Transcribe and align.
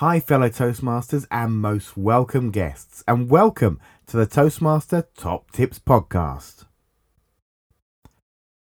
Hi, 0.00 0.20
fellow 0.20 0.50
Toastmasters 0.50 1.26
and 1.30 1.54
most 1.54 1.96
welcome 1.96 2.50
guests, 2.50 3.02
and 3.08 3.30
welcome 3.30 3.80
to 4.08 4.18
the 4.18 4.26
Toastmaster 4.26 5.08
Top 5.16 5.50
Tips 5.52 5.78
Podcast. 5.78 6.66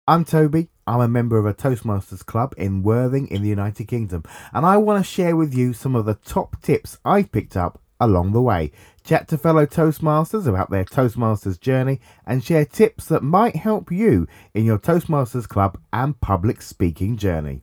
I'm 0.08 0.24
Toby. 0.24 0.71
I'm 0.85 1.00
a 1.00 1.06
member 1.06 1.38
of 1.38 1.46
a 1.46 1.54
Toastmasters 1.54 2.27
club 2.27 2.54
in 2.56 2.82
Worthing 2.82 3.29
in 3.29 3.43
the 3.43 3.48
United 3.48 3.85
Kingdom, 3.87 4.24
and 4.53 4.66
I 4.66 4.79
want 4.79 4.98
to 4.98 5.08
share 5.08 5.37
with 5.37 5.54
you 5.54 5.72
some 5.72 5.95
of 5.95 6.06
the 6.06 6.16
top 6.16 6.61
tips 6.61 6.98
I've 7.05 7.30
picked 7.30 7.57
up 7.57 7.80
along 8.00 8.32
the 8.32 8.43
way. 8.43 8.73
Chat 9.04 9.29
to 9.29 9.39
fellow 9.39 9.64
Toastmasters 9.64 10.48
about 10.48 10.70
their 10.70 10.84
Toastmasters 10.84 11.61
journey 11.61 12.00
and 12.27 12.43
share 12.43 12.64
tips 12.64 13.07
that 13.07 13.23
might 13.23 13.54
help 13.54 13.93
you 13.93 14.27
in 14.54 14.64
your 14.64 14.80
Toastmasters 14.80 15.46
club 15.46 15.79
and 15.93 16.20
public 16.20 16.61
speaking 16.62 17.16
journey. 17.16 17.62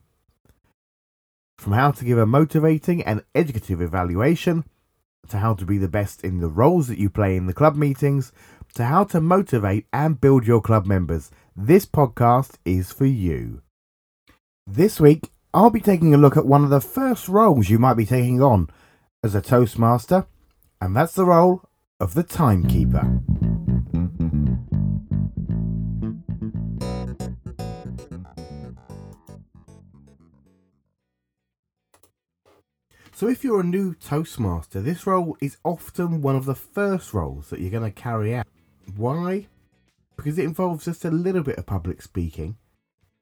From 1.60 1.74
how 1.74 1.90
to 1.90 2.06
give 2.06 2.16
a 2.16 2.24
motivating 2.24 3.02
and 3.02 3.22
educative 3.34 3.82
evaluation, 3.82 4.64
to 5.28 5.36
how 5.36 5.52
to 5.52 5.66
be 5.66 5.76
the 5.76 5.88
best 5.88 6.24
in 6.24 6.40
the 6.40 6.48
roles 6.48 6.88
that 6.88 6.96
you 6.96 7.10
play 7.10 7.36
in 7.36 7.44
the 7.44 7.52
club 7.52 7.76
meetings, 7.76 8.32
to 8.76 8.86
how 8.86 9.04
to 9.04 9.20
motivate 9.20 9.84
and 9.92 10.22
build 10.22 10.46
your 10.46 10.62
club 10.62 10.86
members, 10.86 11.30
this 11.54 11.84
podcast 11.84 12.52
is 12.64 12.92
for 12.92 13.04
you. 13.04 13.60
This 14.66 14.98
week, 14.98 15.32
I'll 15.52 15.68
be 15.68 15.82
taking 15.82 16.14
a 16.14 16.16
look 16.16 16.38
at 16.38 16.46
one 16.46 16.64
of 16.64 16.70
the 16.70 16.80
first 16.80 17.28
roles 17.28 17.68
you 17.68 17.78
might 17.78 17.92
be 17.92 18.06
taking 18.06 18.40
on 18.40 18.70
as 19.22 19.34
a 19.34 19.42
Toastmaster, 19.42 20.26
and 20.80 20.96
that's 20.96 21.12
the 21.12 21.26
role 21.26 21.68
of 22.00 22.14
the 22.14 22.22
timekeeper. 22.22 23.20
So, 33.20 33.28
if 33.28 33.44
you're 33.44 33.60
a 33.60 33.64
new 33.64 33.94
Toastmaster, 33.94 34.80
this 34.80 35.06
role 35.06 35.36
is 35.42 35.58
often 35.62 36.22
one 36.22 36.36
of 36.36 36.46
the 36.46 36.54
first 36.54 37.12
roles 37.12 37.50
that 37.50 37.60
you're 37.60 37.70
going 37.70 37.82
to 37.82 37.90
carry 37.90 38.34
out. 38.34 38.46
Why? 38.96 39.46
Because 40.16 40.38
it 40.38 40.46
involves 40.46 40.86
just 40.86 41.04
a 41.04 41.10
little 41.10 41.42
bit 41.42 41.58
of 41.58 41.66
public 41.66 42.00
speaking, 42.00 42.56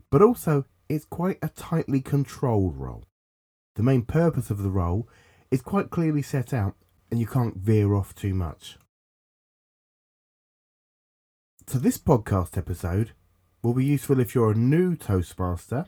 but 0.08 0.22
also 0.22 0.66
it's 0.88 1.04
quite 1.04 1.38
a 1.42 1.48
tightly 1.48 2.00
controlled 2.00 2.76
role. 2.76 3.06
The 3.74 3.82
main 3.82 4.02
purpose 4.02 4.50
of 4.50 4.62
the 4.62 4.70
role 4.70 5.08
is 5.50 5.62
quite 5.62 5.90
clearly 5.90 6.22
set 6.22 6.54
out, 6.54 6.76
and 7.10 7.18
you 7.18 7.26
can't 7.26 7.56
veer 7.56 7.92
off 7.92 8.14
too 8.14 8.34
much. 8.34 8.78
So, 11.66 11.80
this 11.80 11.98
podcast 11.98 12.56
episode 12.56 13.14
will 13.64 13.74
be 13.74 13.84
useful 13.84 14.20
if 14.20 14.32
you're 14.32 14.52
a 14.52 14.54
new 14.54 14.94
Toastmaster 14.94 15.86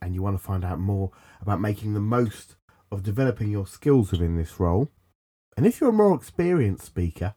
and 0.00 0.14
you 0.14 0.22
want 0.22 0.38
to 0.38 0.44
find 0.44 0.64
out 0.64 0.78
more 0.78 1.10
about 1.40 1.60
making 1.60 1.94
the 1.94 2.00
most 2.00 2.54
of 2.94 3.02
developing 3.02 3.50
your 3.50 3.66
skills 3.66 4.12
within 4.12 4.36
this 4.36 4.58
role. 4.58 4.90
And 5.56 5.66
if 5.66 5.80
you're 5.80 5.90
a 5.90 5.92
more 5.92 6.14
experienced 6.14 6.86
speaker, 6.86 7.34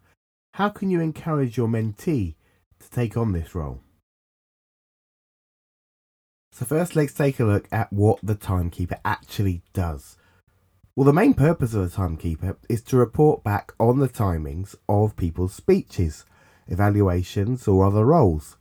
how 0.54 0.70
can 0.70 0.90
you 0.90 1.02
encourage 1.02 1.58
your 1.58 1.68
mentee 1.68 2.36
to 2.80 2.90
take 2.90 3.18
on 3.18 3.34
this 3.34 3.54
role? 3.54 3.82
So, 6.52 6.66
first, 6.66 6.96
let's 6.96 7.14
take 7.14 7.40
a 7.40 7.46
look 7.46 7.68
at 7.72 7.94
what 7.94 8.20
the 8.24 8.34
timekeeper 8.34 9.00
actually 9.06 9.62
does. 9.74 10.18
Well, 10.96 11.06
the 11.06 11.14
main 11.14 11.36
purpose 11.36 11.76
of 11.76 11.84
the 11.84 11.96
timekeeper 11.96 12.58
is 12.68 12.82
to 12.84 12.98
report 12.98 13.44
back 13.44 13.74
on 13.80 14.00
the 14.00 14.10
timings 14.10 14.74
of 14.90 15.16
people's 15.16 15.54
speeches, 15.54 16.26
evaluations, 16.68 17.68
or 17.68 17.86
other 17.86 18.04
roles. 18.04 18.58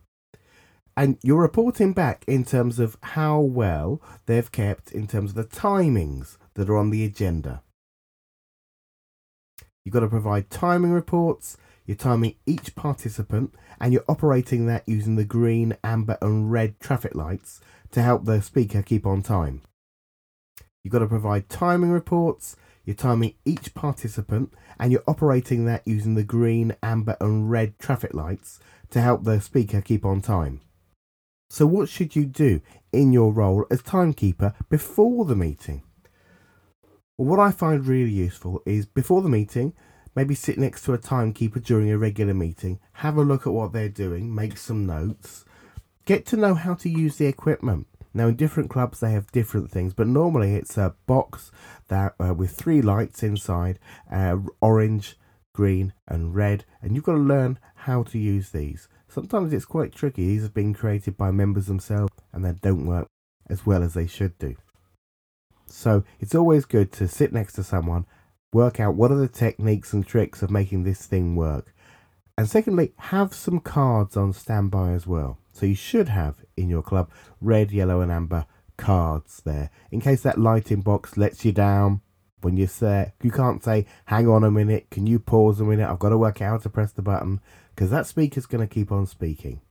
And 0.95 1.17
you're 1.23 1.41
reporting 1.41 1.95
back 1.95 2.25
in 2.27 2.45
terms 2.45 2.79
of 2.79 2.99
how 3.03 3.41
well 3.41 4.03
they've 4.27 4.53
kept 4.53 4.93
in 4.93 5.07
terms 5.07 5.31
of 5.31 5.37
the 5.37 5.45
timings 5.45 6.37
that 6.57 6.69
are 6.69 6.77
on 6.77 6.91
the 6.91 7.05
agenda. 7.05 7.62
You've 9.85 9.93
got 9.93 10.01
to 10.01 10.09
provide 10.09 10.51
timing 10.51 10.91
reports, 10.91 11.57
you're 11.87 11.97
timing 11.97 12.35
each 12.45 12.75
participant, 12.75 13.55
and 13.81 13.93
you're 13.93 14.05
operating 14.09 14.67
that 14.67 14.83
using 14.87 15.15
the 15.15 15.25
green, 15.25 15.77
amber, 15.84 16.19
and 16.21 16.50
red 16.50 16.81
traffic 16.81 17.15
lights 17.15 17.61
to 17.93 18.03
help 18.03 18.25
the 18.25 18.43
speaker 18.43 18.83
keep 18.83 19.06
on 19.06 19.22
time. 19.22 19.62
You've 20.83 20.93
got 20.93 20.99
to 21.00 21.06
provide 21.06 21.49
timing 21.49 21.91
reports, 21.91 22.56
you're 22.84 22.97
timing 22.97 23.34
each 23.44 23.75
participant, 23.75 24.53
and 24.78 24.91
you're 24.91 25.05
operating 25.06 25.67
that 25.67 25.87
using 25.87 26.15
the 26.15 26.25
green, 26.25 26.75
amber, 26.83 27.17
and 27.21 27.50
red 27.50 27.78
traffic 27.78 28.15
lights 28.15 28.59
to 28.91 29.00
help 29.00 29.25
the 29.25 29.41
speaker 29.41 29.81
keep 29.81 30.05
on 30.05 30.21
time. 30.21 30.61
So, 31.49 31.67
what 31.67 31.88
should 31.88 32.17
you 32.17 32.27
do 32.27 32.61
in 32.93 33.12
your 33.12 33.33
role 33.33 33.67
as 33.71 33.83
timekeeper 33.83 34.53
before 34.69 35.25
the 35.25 35.37
meeting? 35.37 35.83
Well, 37.19 37.28
what 37.28 37.41
I 37.41 37.50
find 37.50 37.87
really 37.87 38.10
useful 38.10 38.62
is 38.66 38.84
before 38.84 39.22
the 39.22 39.31
meeting, 39.31 39.72
maybe 40.15 40.34
sit 40.34 40.59
next 40.59 40.82
to 40.82 40.93
a 40.93 40.99
timekeeper 40.99 41.60
during 41.60 41.91
a 41.91 41.97
regular 41.97 42.34
meeting, 42.34 42.78
have 42.93 43.16
a 43.16 43.22
look 43.22 43.47
at 43.47 43.54
what 43.54 43.72
they're 43.72 43.88
doing, 43.88 44.34
make 44.34 44.59
some 44.59 44.84
notes, 44.84 45.47
get 46.05 46.26
to 46.26 46.37
know 46.37 46.53
how 46.53 46.75
to 46.75 46.91
use 46.91 47.16
the 47.16 47.25
equipment. 47.25 47.87
Now, 48.12 48.28
in 48.28 48.37
different 48.37 48.69
clubs, 48.69 49.00
they 49.00 49.12
have 49.12 49.32
different 49.32 49.71
things, 49.71 49.94
but 49.94 50.06
normally 50.06 50.56
it's 50.56 50.76
a 50.76 50.94
box 51.06 51.50
that 51.88 52.15
uh, 52.22 52.34
with 52.34 52.50
three 52.50 52.82
lights 52.82 53.22
inside, 53.22 53.78
uh, 54.12 54.37
orange, 54.60 55.19
green, 55.55 55.94
and 56.06 56.34
red, 56.34 56.66
and 56.82 56.94
you've 56.94 57.05
got 57.05 57.12
to 57.12 57.19
learn 57.19 57.59
how 57.76 58.03
to 58.03 58.19
use 58.19 58.50
these. 58.50 58.88
Sometimes 59.09 59.55
it's 59.55 59.65
quite 59.65 59.94
tricky. 59.94 60.26
These 60.26 60.43
have 60.43 60.55
been 60.55 60.75
created 60.75 61.16
by 61.16 61.31
members 61.31 61.65
themselves, 61.65 62.12
and 62.34 62.44
they 62.44 62.53
don't 62.53 62.84
work 62.84 63.09
as 63.49 63.65
well 63.65 63.82
as 63.82 63.94
they 63.94 64.06
should 64.06 64.38
do. 64.38 64.56
So 65.66 66.04
it's 66.21 66.34
always 66.34 66.65
good 66.65 66.93
to 66.93 67.09
sit 67.09 67.32
next 67.32 67.54
to 67.54 67.65
someone, 67.65 68.06
work 68.53 68.81
out 68.81 68.94
what 68.94 69.10
are 69.10 69.16
the 69.16 69.28
techniques 69.28 69.93
and 69.93 70.06
tricks 70.06 70.43
of 70.43 70.50
making 70.50 70.84
this 70.84 71.06
thing 71.06 71.37
work. 71.37 71.75
And 72.38 72.49
secondly, 72.49 72.93
have 72.99 73.34
some 73.34 73.60
cards 73.60 74.16
on 74.16 74.32
standby 74.32 74.93
as 74.93 75.06
well. 75.06 75.38
So 75.53 75.66
you 75.66 75.75
should 75.75 76.09
have 76.09 76.44
in 76.56 76.69
your 76.69 76.82
club 76.82 77.10
red, 77.41 77.72
yellow, 77.72 78.00
and 78.00 78.12
amber 78.12 78.47
cards 78.76 79.41
there 79.44 79.71
in 79.91 80.00
case 80.00 80.22
that 80.22 80.38
lighting 80.38 80.82
box 80.82 81.16
lets 81.16 81.44
you 81.44 81.53
down 81.53 82.03
when 82.43 82.56
you're 82.56 82.66
there. 82.66 83.15
You 83.22 83.31
can't 83.31 83.65
say, 83.65 83.87
hang 84.06 84.28
on 84.28 84.44
a 84.44 84.50
minute, 84.50 84.91
can 84.91 85.06
you 85.06 85.19
pause 85.19 85.60
a 85.60 85.65
minute? 85.65 85.88
I've 85.88 85.99
got 85.99 86.10
to 86.10 86.19
work 86.19 86.43
out 86.43 86.50
how 86.50 86.59
to 86.59 86.69
press 86.69 86.93
the 86.93 87.03
button 87.03 87.41
because 87.75 87.91
that 87.91 88.06
speaker's 88.06 88.47
going 88.47 88.66
to 88.66 88.72
keep 88.72 88.93
on 88.93 89.06
speaking. 89.06 89.62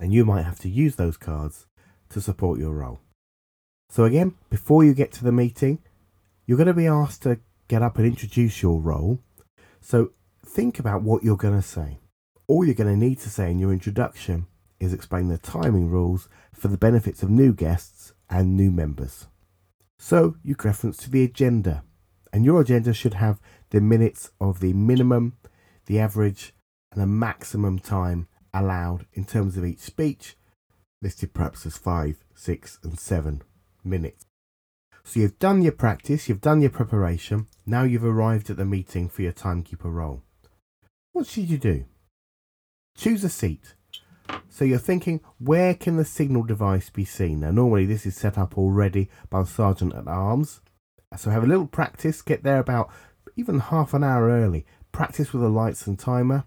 And 0.00 0.12
you 0.12 0.24
might 0.24 0.42
have 0.42 0.58
to 0.60 0.68
use 0.68 0.96
those 0.96 1.16
cards 1.16 1.66
to 2.10 2.20
support 2.20 2.58
your 2.58 2.72
role. 2.72 3.00
So, 3.90 4.04
again, 4.04 4.34
before 4.50 4.84
you 4.84 4.94
get 4.94 5.10
to 5.14 5.24
the 5.24 5.32
meeting, 5.32 5.80
you're 6.46 6.56
going 6.56 6.68
to 6.68 6.72
be 6.74 6.86
asked 6.86 7.24
to 7.24 7.40
get 7.66 7.82
up 7.82 7.98
and 7.98 8.06
introduce 8.06 8.62
your 8.62 8.80
role. 8.80 9.18
So, 9.80 10.12
think 10.46 10.78
about 10.78 11.02
what 11.02 11.24
you're 11.24 11.36
going 11.36 11.60
to 11.60 11.66
say. 11.66 11.98
All 12.46 12.64
you're 12.64 12.76
going 12.76 12.94
to 12.94 12.96
need 12.96 13.18
to 13.18 13.28
say 13.28 13.50
in 13.50 13.58
your 13.58 13.72
introduction 13.72 14.46
is 14.78 14.94
explain 14.94 15.26
the 15.26 15.38
timing 15.38 15.90
rules 15.90 16.28
for 16.54 16.68
the 16.68 16.78
benefits 16.78 17.24
of 17.24 17.30
new 17.30 17.52
guests 17.52 18.12
and 18.30 18.56
new 18.56 18.70
members. 18.70 19.26
So, 19.98 20.36
you 20.44 20.54
reference 20.62 20.96
to 20.98 21.10
the 21.10 21.24
agenda, 21.24 21.82
and 22.32 22.44
your 22.44 22.60
agenda 22.60 22.94
should 22.94 23.14
have 23.14 23.40
the 23.70 23.80
minutes 23.80 24.30
of 24.40 24.60
the 24.60 24.72
minimum, 24.72 25.36
the 25.86 25.98
average, 25.98 26.54
and 26.92 27.02
the 27.02 27.08
maximum 27.08 27.80
time 27.80 28.28
allowed 28.54 29.06
in 29.14 29.24
terms 29.24 29.56
of 29.56 29.64
each 29.64 29.80
speech, 29.80 30.36
listed 31.02 31.34
perhaps 31.34 31.66
as 31.66 31.76
five, 31.76 32.22
six, 32.36 32.78
and 32.84 32.96
seven 32.96 33.42
minutes. 33.84 34.26
So 35.04 35.20
you've 35.20 35.38
done 35.38 35.62
your 35.62 35.72
practice, 35.72 36.28
you've 36.28 36.40
done 36.40 36.60
your 36.60 36.70
preparation, 36.70 37.46
now 37.66 37.82
you've 37.82 38.04
arrived 38.04 38.50
at 38.50 38.56
the 38.56 38.64
meeting 38.64 39.08
for 39.08 39.22
your 39.22 39.32
timekeeper 39.32 39.90
role. 39.90 40.22
What 41.12 41.26
should 41.26 41.50
you 41.50 41.58
do? 41.58 41.86
Choose 42.96 43.24
a 43.24 43.28
seat. 43.28 43.74
So 44.48 44.64
you're 44.64 44.78
thinking, 44.78 45.20
where 45.38 45.74
can 45.74 45.96
the 45.96 46.04
signal 46.04 46.42
device 46.44 46.90
be 46.90 47.04
seen? 47.04 47.40
Now, 47.40 47.50
normally 47.50 47.86
this 47.86 48.06
is 48.06 48.16
set 48.16 48.38
up 48.38 48.56
already 48.56 49.08
by 49.28 49.40
the 49.42 49.48
sergeant 49.48 49.94
at 49.94 50.06
arms. 50.06 50.60
So 51.16 51.30
have 51.30 51.42
a 51.42 51.46
little 51.46 51.66
practice, 51.66 52.22
get 52.22 52.44
there 52.44 52.58
about 52.58 52.90
even 53.36 53.58
half 53.58 53.94
an 53.94 54.04
hour 54.04 54.28
early. 54.28 54.66
Practice 54.92 55.32
with 55.32 55.42
the 55.42 55.48
lights 55.48 55.86
and 55.86 55.98
timer, 55.98 56.44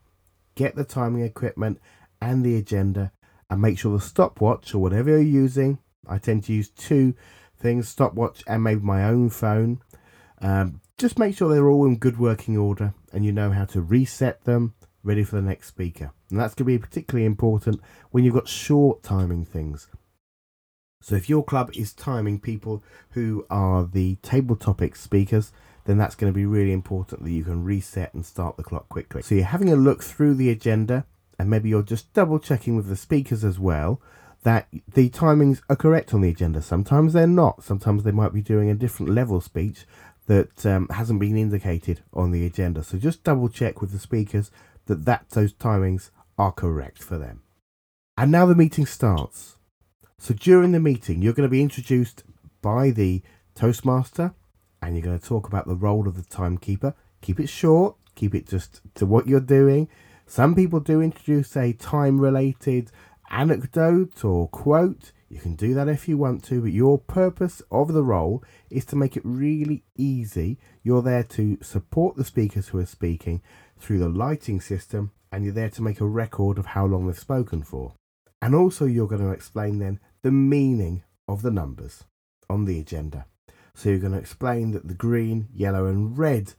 get 0.56 0.76
the 0.76 0.86
timing 0.86 1.24
equipment 1.24 1.82
and 2.22 2.46
the 2.46 2.56
agenda, 2.56 3.12
and 3.50 3.62
make 3.62 3.78
sure 3.78 3.92
the 3.98 4.04
stopwatch 4.04 4.74
or 4.74 4.80
whatever 4.80 5.10
you're 5.10 5.20
using 5.20 5.80
I 6.08 6.18
tend 6.18 6.44
to 6.46 6.54
use 6.54 6.70
two 6.70 7.16
things 7.58 7.88
stopwatch 7.88 8.44
and 8.48 8.64
maybe 8.64 8.82
my 8.82 9.06
own 9.06 9.30
phone. 9.30 9.82
Um, 10.42 10.82
just 10.98 11.18
make 11.18 11.36
sure 11.36 11.50
they're 11.50 11.70
all 11.70 11.86
in 11.86 11.98
good 11.98 12.20
working 12.20 12.58
order 12.58 12.94
and 13.12 13.26
you 13.26 13.32
know 13.32 13.52
how 13.52 13.66
to 13.66 13.82
reset 13.82 14.44
them 14.44 14.74
ready 15.04 15.24
for 15.24 15.36
the 15.36 15.42
next 15.42 15.68
speaker. 15.68 16.12
And 16.30 16.40
that's 16.40 16.54
going 16.54 16.66
to 16.66 16.78
be 16.78 16.78
particularly 16.78 17.26
important 17.26 17.82
when 18.12 18.24
you've 18.24 18.34
got 18.34 18.48
short 18.48 19.04
timing 19.04 19.46
things. 19.46 19.88
So 21.02 21.16
if 21.16 21.30
your 21.30 21.44
club 21.44 21.72
is 21.76 21.94
timing 21.94 22.40
people 22.40 22.84
who 23.12 23.46
are 23.50 23.84
the 23.84 24.16
table 24.18 24.56
topic 24.56 24.96
speakers, 24.96 25.52
then 25.86 25.98
that's 25.98 26.16
going 26.16 26.32
to 26.32 26.36
be 26.36 26.46
really 26.46 26.72
important 26.72 27.24
that 27.24 27.32
you 27.32 27.44
can 27.44 27.64
reset 27.64 28.14
and 28.14 28.26
start 28.26 28.56
the 28.56 28.64
clock 28.64 28.88
quickly. 28.88 29.22
So 29.22 29.36
you're 29.36 29.44
having 29.44 29.70
a 29.70 29.76
look 29.76 30.02
through 30.02 30.36
the 30.36 30.50
agenda 30.50 31.06
and 31.38 31.50
maybe 31.50 31.68
you're 31.68 31.84
just 31.84 32.14
double 32.14 32.40
checking 32.40 32.78
with 32.78 32.88
the 32.88 32.96
speakers 32.96 33.44
as 33.44 33.60
well 33.60 34.02
that 34.44 34.68
the 34.94 35.10
timings 35.10 35.62
are 35.70 35.76
correct 35.76 36.14
on 36.14 36.22
the 36.22 36.30
agenda. 36.30 36.62
Sometimes 36.62 37.14
they're 37.14 37.28
not. 37.28 37.64
Sometimes 37.64 38.04
they 38.04 38.12
might 38.12 38.34
be 38.34 38.42
doing 38.42 38.70
a 38.70 38.76
different 38.76 39.14
level 39.14 39.42
speech 39.42 39.86
that 40.28 40.66
um, 40.66 40.88
hasn't 40.90 41.20
been 41.20 41.38
indicated 41.38 42.02
on 42.14 42.32
the 42.32 42.46
agenda. 42.46 42.84
So 42.84 42.98
just 42.98 43.24
double 43.24 43.50
check 43.50 43.82
with 43.82 43.92
the 43.92 44.00
speakers 44.00 44.52
that, 44.86 45.06
that 45.06 45.30
those 45.32 45.54
timings 45.54 46.12
are 46.38 46.52
correct 46.52 47.02
for 47.02 47.18
them. 47.18 47.42
And 48.18 48.32
now 48.32 48.46
the 48.46 48.56
meeting 48.56 48.86
starts. 48.86 49.58
So 50.18 50.34
during 50.34 50.72
the 50.72 50.80
meeting, 50.80 51.22
you're 51.22 51.34
going 51.34 51.48
to 51.48 51.52
be 51.52 51.62
introduced 51.62 52.24
by 52.62 52.92
the 52.92 53.22
Toastmaster 53.56 54.34
and 54.82 54.96
you're 54.96 55.04
going 55.04 55.20
to 55.20 55.26
talk 55.26 55.48
about 55.48 55.68
the 55.68 55.76
role 55.76 56.08
of 56.08 56.16
the 56.16 56.24
timekeeper. 56.24 56.94
Keep 57.22 57.40
it 57.40 57.48
short, 57.48 57.96
keep 58.16 58.36
it 58.36 58.48
just 58.48 58.82
to 58.96 59.06
what 59.06 59.28
you're 59.28 59.40
doing. 59.40 59.90
Some 60.26 60.56
people 60.56 60.80
do 60.80 61.02
introduce 61.02 61.56
a 61.58 61.74
time 61.74 62.20
related 62.20 62.92
anecdote 63.34 64.24
or 64.24 64.48
quote. 64.48 65.12
You 65.28 65.40
can 65.40 65.56
do 65.56 65.74
that 65.74 65.90
if 65.90 66.08
you 66.08 66.18
want 66.18 66.44
to, 66.46 66.62
but 66.62 66.72
your 66.72 67.00
purpose 67.00 67.62
of 67.72 67.92
the 67.92 68.04
role 68.04 68.44
is 68.70 68.86
to 68.86 68.96
make 68.96 69.18
it 69.18 69.24
really 69.26 69.84
easy. 69.98 70.60
You're 70.84 71.02
there 71.02 71.24
to 71.24 71.58
support 71.62 72.16
the 72.16 72.24
speakers 72.24 72.68
who 72.68 72.78
are 72.78 72.86
speaking 72.86 73.42
through 73.78 73.98
the 74.00 74.10
lighting 74.10 74.62
system, 74.62 75.12
and 75.32 75.44
you're 75.44 75.54
there 75.54 75.72
to 75.72 75.82
make 75.82 76.00
a 76.00 76.06
record 76.06 76.60
of 76.60 76.68
how 76.68 76.86
long 76.86 77.08
they've 77.08 77.18
spoken 77.18 77.64
for. 77.64 77.94
And 78.42 78.54
also, 78.54 78.86
you're 78.86 79.08
going 79.08 79.22
to 79.22 79.32
explain 79.32 79.80
then 79.80 80.00
the 80.22 80.32
meaning 80.32 81.04
of 81.28 81.42
the 81.42 81.52
numbers 81.52 82.04
on 82.50 82.66
the 82.66 82.80
agenda. 82.80 83.26
So, 83.74 83.90
you're 83.90 84.00
going 84.00 84.14
to 84.14 84.20
explain 84.20 84.72
that 84.72 84.88
the 84.88 84.94
green, 84.94 85.48
yellow, 85.52 85.88
and 85.88 86.16
red 86.16 86.54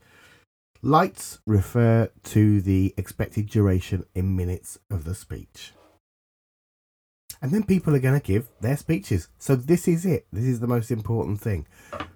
lights 0.82 1.38
refer 1.46 2.10
to 2.24 2.60
the 2.60 2.92
expected 2.96 3.46
duration 3.46 4.04
in 4.14 4.34
minutes 4.34 4.78
of 4.90 5.04
the 5.04 5.14
speech. 5.14 5.72
And 7.44 7.52
then 7.52 7.64
people 7.64 7.94
are 7.94 8.00
going 8.00 8.18
to 8.18 8.26
give 8.26 8.48
their 8.62 8.78
speeches. 8.78 9.28
So 9.36 9.54
this 9.54 9.86
is 9.86 10.06
it. 10.06 10.26
This 10.32 10.46
is 10.46 10.60
the 10.60 10.66
most 10.66 10.90
important 10.90 11.42
thing. 11.42 11.66
A 11.92 12.06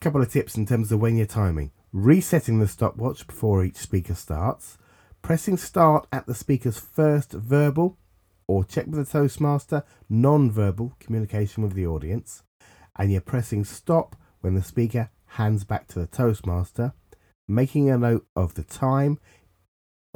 couple 0.00 0.22
of 0.22 0.30
tips 0.30 0.56
in 0.56 0.64
terms 0.64 0.92
of 0.92 1.00
when 1.00 1.16
you're 1.16 1.26
timing. 1.26 1.72
Resetting 1.92 2.60
the 2.60 2.68
stopwatch 2.68 3.26
before 3.26 3.64
each 3.64 3.78
speaker 3.78 4.14
starts. 4.14 4.78
Pressing 5.22 5.56
start 5.56 6.06
at 6.12 6.28
the 6.28 6.36
speaker's 6.36 6.78
first 6.78 7.32
verbal 7.32 7.98
or 8.46 8.64
check 8.64 8.86
with 8.86 9.04
the 9.04 9.10
Toastmaster 9.10 9.82
non-verbal 10.08 10.92
communication 11.00 11.64
with 11.64 11.72
the 11.72 11.88
audience. 11.88 12.44
And 12.94 13.10
you're 13.10 13.20
pressing 13.20 13.64
stop 13.64 14.14
when 14.40 14.54
the 14.54 14.62
speaker 14.62 15.10
hands 15.30 15.64
back 15.64 15.88
to 15.88 15.98
the 15.98 16.06
Toastmaster, 16.06 16.92
making 17.48 17.90
a 17.90 17.98
note 17.98 18.28
of 18.36 18.54
the 18.54 18.62
time 18.62 19.18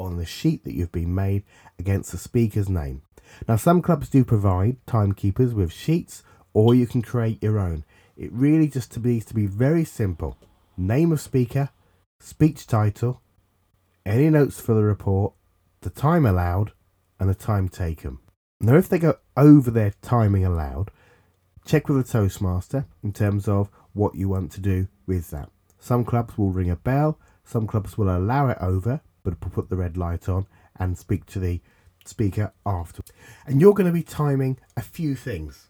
on 0.00 0.16
the 0.16 0.26
sheet 0.26 0.64
that 0.64 0.74
you've 0.74 0.92
been 0.92 1.14
made 1.14 1.44
against 1.78 2.12
the 2.12 2.18
speaker's 2.18 2.68
name. 2.68 3.02
Now, 3.46 3.56
some 3.56 3.82
clubs 3.82 4.08
do 4.08 4.24
provide 4.24 4.84
timekeepers 4.86 5.54
with 5.54 5.72
sheets, 5.72 6.22
or 6.52 6.74
you 6.74 6.86
can 6.86 7.02
create 7.02 7.42
your 7.42 7.58
own. 7.58 7.84
It 8.16 8.32
really 8.32 8.68
just 8.68 8.98
needs 8.98 9.24
to 9.26 9.34
be 9.34 9.46
very 9.46 9.84
simple 9.84 10.36
name 10.76 11.12
of 11.12 11.20
speaker, 11.20 11.70
speech 12.18 12.66
title, 12.66 13.20
any 14.06 14.30
notes 14.30 14.60
for 14.60 14.74
the 14.74 14.82
report, 14.82 15.34
the 15.82 15.90
time 15.90 16.24
allowed, 16.24 16.72
and 17.18 17.28
the 17.28 17.34
time 17.34 17.68
taken. 17.68 18.18
Now, 18.60 18.76
if 18.76 18.88
they 18.88 18.98
go 18.98 19.18
over 19.36 19.70
their 19.70 19.92
timing 20.02 20.44
allowed, 20.44 20.90
check 21.64 21.88
with 21.88 21.98
the 21.98 22.12
Toastmaster 22.12 22.86
in 23.02 23.12
terms 23.12 23.46
of 23.46 23.70
what 23.92 24.14
you 24.14 24.28
want 24.28 24.52
to 24.52 24.60
do 24.60 24.88
with 25.06 25.30
that. 25.30 25.50
Some 25.78 26.04
clubs 26.04 26.36
will 26.36 26.50
ring 26.50 26.70
a 26.70 26.76
bell, 26.76 27.18
some 27.44 27.66
clubs 27.66 27.96
will 27.96 28.14
allow 28.14 28.48
it 28.48 28.58
over, 28.60 29.00
but 29.22 29.40
put 29.40 29.68
the 29.68 29.76
red 29.76 29.96
light 29.96 30.28
on 30.28 30.46
and 30.78 30.98
speak 30.98 31.26
to 31.26 31.38
the 31.38 31.60
speaker 32.04 32.52
after. 32.64 33.02
And 33.46 33.60
you're 33.60 33.74
going 33.74 33.86
to 33.86 33.92
be 33.92 34.02
timing 34.02 34.58
a 34.76 34.82
few 34.82 35.14
things. 35.14 35.68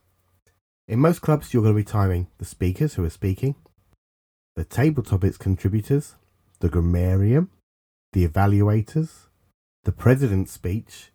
In 0.89 0.99
most 0.99 1.21
clubs, 1.21 1.53
you're 1.53 1.63
going 1.63 1.75
to 1.75 1.81
be 1.81 1.85
timing 1.85 2.29
the 2.39 2.45
speakers 2.45 2.95
who 2.95 3.05
are 3.05 3.11
speaking, 3.11 3.55
the 4.57 4.65
table 4.65 5.03
topics 5.03 5.37
contributors, 5.37 6.17
the 6.61 6.69
grammarian, 6.69 7.49
the 8.13 8.27
evaluators, 8.27 9.27
the 9.85 9.93
president's 9.93 10.53
speech, 10.53 11.13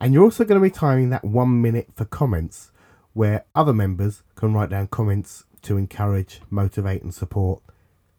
and 0.00 0.14
you're 0.14 0.24
also 0.24 0.44
going 0.44 0.60
to 0.60 0.66
be 0.66 0.70
timing 0.70 1.10
that 1.10 1.24
one 1.24 1.60
minute 1.60 1.88
for 1.94 2.04
comments 2.04 2.70
where 3.12 3.44
other 3.54 3.72
members 3.72 4.22
can 4.36 4.54
write 4.54 4.70
down 4.70 4.86
comments 4.86 5.44
to 5.62 5.76
encourage, 5.76 6.40
motivate, 6.50 7.02
and 7.02 7.12
support 7.12 7.62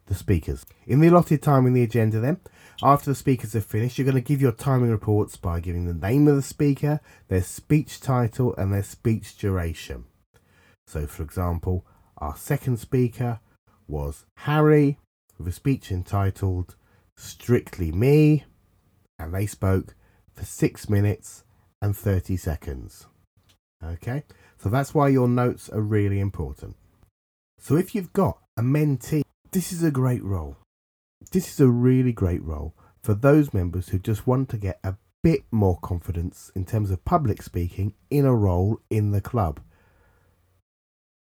the 0.10 0.16
speakers. 0.16 0.66
In 0.86 1.00
the 1.00 1.08
allotted 1.08 1.42
time 1.42 1.66
in 1.66 1.74
the 1.74 1.84
agenda, 1.84 2.20
then, 2.20 2.42
after 2.84 3.12
the 3.12 3.16
speakers 3.16 3.54
have 3.54 3.66
finished, 3.66 3.98
you're 3.98 4.06
going 4.06 4.22
to 4.22 4.22
give 4.22 4.42
your 4.42 4.52
timing 4.52 4.90
reports 4.90 5.38
by 5.38 5.60
giving 5.60 5.86
the 5.86 5.94
name 5.94 6.28
of 6.28 6.36
the 6.36 6.42
speaker, 6.42 7.00
their 7.30 7.44
speech 7.44 8.02
title, 8.02 8.54
and 8.58 8.74
their 8.74 8.84
speech 8.84 9.38
duration. 9.38 10.06
So, 10.88 11.06
for 11.06 11.24
example, 11.24 11.86
our 12.18 12.36
second 12.36 12.80
speaker 12.80 13.40
was 13.88 14.26
Harry 14.38 15.00
with 15.38 15.48
a 15.48 15.52
speech 15.52 15.92
entitled 15.92 16.76
Strictly 17.16 17.92
Me, 17.92 18.46
and 19.18 19.34
they 19.34 19.46
spoke 19.46 19.96
for 20.34 20.44
six 20.44 20.90
minutes 20.90 21.44
and 21.82 21.96
30 21.96 22.36
seconds. 22.36 23.06
Okay, 23.84 24.24
so 24.58 24.70
that's 24.70 24.94
why 24.94 25.08
your 25.08 25.28
notes 25.28 25.70
are 25.70 25.82
really 25.82 26.20
important. 26.20 26.76
So, 27.60 27.76
if 27.76 27.94
you've 27.94 28.14
got 28.14 28.40
a 28.58 28.62
mentee 28.62 29.24
this 29.52 29.72
is 29.72 29.84
a 29.84 29.92
great 29.92 30.24
role. 30.24 30.58
This 31.32 31.52
is 31.52 31.60
a 31.60 31.68
really 31.68 32.14
great 32.14 32.44
role 32.44 32.76
for 33.02 33.14
those 33.14 33.54
members 33.54 33.90
who 33.90 34.00
just 34.00 34.28
want 34.28 34.50
to 34.50 34.58
get 34.58 34.80
a 34.84 34.96
bit 35.24 35.44
more 35.52 35.78
confidence 35.80 36.52
in 36.56 36.66
terms 36.66 36.92
of 36.92 37.04
public 37.04 37.42
speaking 37.42 37.94
in 38.10 38.26
a 38.26 38.36
role 38.36 38.80
in 38.90 39.12
the 39.12 39.22
club. 39.22 39.60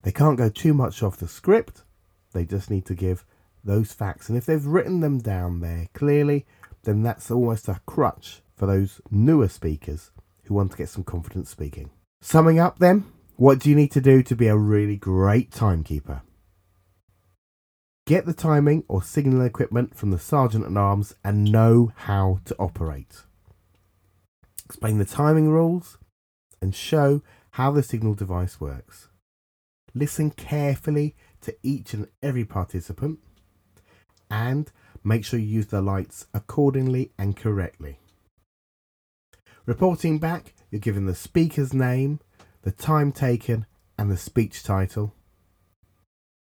They 0.04 0.12
can't 0.12 0.38
go 0.38 0.50
too 0.50 0.74
much 0.74 1.04
off 1.04 1.18
the 1.18 1.28
script, 1.28 1.84
they 2.34 2.46
just 2.46 2.70
need 2.70 2.86
to 2.86 2.96
give 2.96 3.26
those 3.64 3.94
facts. 3.94 4.30
And 4.30 4.38
if 4.38 4.46
they've 4.46 4.66
written 4.66 5.00
them 5.00 5.20
down 5.20 5.60
there 5.60 5.88
clearly, 5.94 6.46
then 6.84 7.04
that's 7.04 7.32
almost 7.32 7.68
a 7.68 7.82
crutch 7.86 8.42
for 8.56 8.66
those 8.66 9.02
newer 9.10 9.48
speakers 9.48 10.12
who 10.44 10.54
want 10.54 10.72
to 10.72 10.78
get 10.78 10.90
some 10.90 11.04
confidence 11.04 11.50
speaking. 11.50 11.92
Summing 12.22 12.60
up, 12.60 12.80
then, 12.80 13.06
what 13.36 13.60
do 13.60 13.70
you 13.70 13.76
need 13.76 13.92
to 13.92 14.02
do 14.02 14.24
to 14.24 14.36
be 14.36 14.48
a 14.48 14.58
really 14.58 14.98
great 14.98 15.52
timekeeper? 15.52 16.22
Get 18.06 18.26
the 18.26 18.34
timing 18.34 18.84
or 18.90 19.02
signal 19.02 19.42
equipment 19.42 19.96
from 19.96 20.12
the 20.12 20.20
Sergeant 20.20 20.66
at 20.66 20.76
Arms 20.76 21.16
and 21.24 21.50
know 21.50 21.94
how 21.96 22.40
to 22.46 22.56
operate. 22.60 23.22
Explain 24.66 24.98
the 24.98 25.06
timing 25.06 25.50
rules 25.50 25.98
and 26.62 26.76
show 26.76 27.22
how 27.52 27.72
the 27.72 27.82
signal 27.82 28.14
device 28.14 28.60
works. 28.60 29.08
Listen 29.94 30.32
carefully 30.32 31.16
to 31.42 31.56
each 31.64 31.94
and 31.94 32.08
every 32.22 32.44
participant 32.44 33.20
and 34.30 34.72
make 35.02 35.24
sure 35.24 35.40
you 35.40 35.46
use 35.46 35.68
the 35.68 35.82
lights 35.82 36.28
accordingly 36.34 37.12
and 37.18 37.38
correctly. 37.38 38.00
Reporting 39.66 40.20
back, 40.20 40.54
you're 40.70 40.80
given 40.80 41.06
the 41.06 41.16
speaker's 41.16 41.74
name, 41.74 42.20
the 42.64 42.72
time 42.72 43.14
taken, 43.14 43.66
and 43.98 44.12
the 44.12 44.18
speech 44.18 44.62
title. 44.62 45.14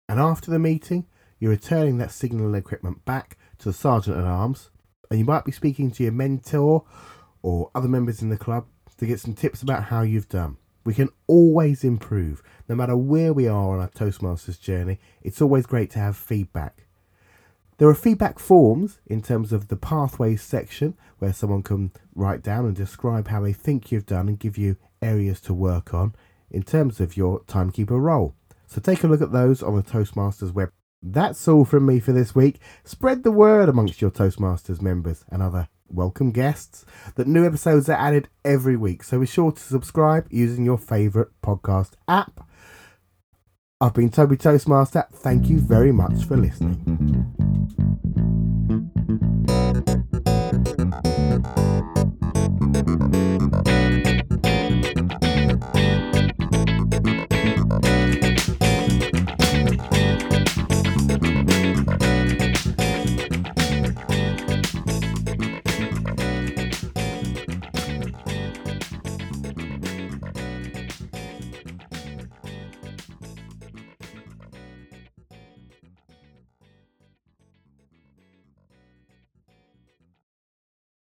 And 0.08 0.20
after 0.20 0.52
the 0.52 0.60
meeting, 0.60 1.08
you're 1.40 1.52
returning 1.52 1.98
that 1.98 2.12
signal 2.12 2.56
equipment 2.56 3.06
back 3.06 3.38
to 3.60 3.70
the 3.70 3.74
sergeant 3.74 4.18
at 4.18 4.24
arms, 4.24 4.70
and 5.10 5.20
you 5.20 5.26
might 5.26 5.46
be 5.46 5.52
speaking 5.52 5.92
to 5.92 6.04
your 6.04 6.12
mentor 6.12 6.86
or 7.42 7.72
other 7.74 7.88
members 7.88 8.22
in 8.22 8.30
the 8.30 8.38
club 8.38 8.66
to 8.98 9.06
get 9.06 9.20
some 9.20 9.34
tips 9.34 9.62
about 9.62 9.86
how 9.86 10.02
you've 10.02 10.30
done. 10.30 10.58
We 10.84 10.94
can 10.94 11.10
always 11.28 11.84
improve, 11.84 12.42
no 12.70 12.76
matter 12.76 12.96
where 12.96 13.34
we 13.34 13.48
are 13.48 13.74
on 13.74 13.80
our 13.80 13.90
Toastmasters 13.90 14.60
journey. 14.60 15.00
It's 15.22 15.42
always 15.42 15.66
great 15.66 15.92
to 15.92 16.00
have 16.00 16.16
feedback. 16.16 16.86
There 17.78 17.90
are 17.90 17.94
feedback 17.94 18.40
forms 18.40 19.00
in 19.06 19.22
terms 19.22 19.54
of 19.54 19.68
the 19.68 19.76
pathways 19.76 20.42
section 20.42 20.98
where 21.20 21.34
someone 21.34 21.62
can 21.62 21.92
write 22.16 22.42
down 22.42 22.66
and 22.66 22.76
describe 22.76 23.28
how 23.28 23.42
they 23.42 23.54
think 23.54 23.92
you've 23.92 24.06
done 24.06 24.28
and 24.28 24.40
give 24.40 24.58
you 24.58 24.78
areas 25.02 25.40
to 25.42 25.54
work 25.54 25.94
on 25.94 26.16
in 26.50 26.64
terms 26.64 27.00
of 27.00 27.16
your 27.16 27.44
timekeeper 27.46 28.00
role. 28.00 28.34
So 28.66 28.82
take 28.82 29.04
a 29.04 29.08
look 29.08 29.22
at 29.22 29.32
those 29.32 29.62
on 29.62 29.76
the 29.76 29.84
Toastmasters 29.84 30.54
web 30.54 30.72
that's 31.02 31.48
all 31.48 31.66
from 31.66 31.86
me 31.86 32.00
for 32.00 32.12
this 32.12 32.36
week. 32.36 32.60
Spread 32.84 33.24
the 33.24 33.32
word 33.32 33.70
amongst 33.70 34.02
your 34.02 34.12
Toastmasters 34.12 34.82
members 34.82 35.24
and 35.30 35.42
other 35.42 35.70
welcome 35.90 36.32
guests 36.32 36.86
that 37.16 37.28
new 37.28 37.46
episodes 37.46 37.88
are 37.90 37.98
added 37.98 38.28
every 38.44 38.76
week. 38.76 39.04
So 39.04 39.20
be 39.20 39.26
sure 39.26 39.52
to 39.52 39.62
subscribe 39.62 40.28
using 40.30 40.66
your 40.66 40.78
favourite 40.78 41.30
podcast 41.42 41.92
app. 42.08 42.48
I've 43.80 43.94
been 43.94 44.10
Toby 44.10 44.38
Toastmaster. 44.38 45.06
Thank 45.14 45.50
you 45.50 45.60
very 45.60 45.92
much 45.92 46.26
for 46.26 46.36
listening. 46.36 47.34